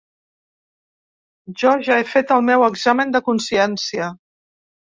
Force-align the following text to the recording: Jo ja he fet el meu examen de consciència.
Jo 1.63 1.75
ja 1.87 1.97
he 1.99 2.07
fet 2.13 2.35
el 2.39 2.43
meu 2.49 2.65
examen 2.71 3.15
de 3.17 3.25
consciència. 3.31 4.13